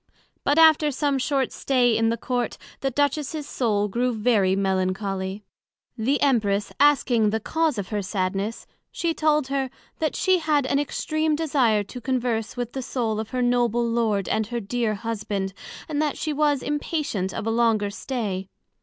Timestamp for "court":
2.17-2.57